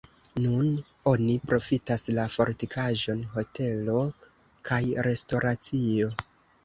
[0.43, 0.69] Nun
[1.11, 3.99] oni profitas la fortikaĵon hotelo
[4.71, 6.11] kaj restoracio.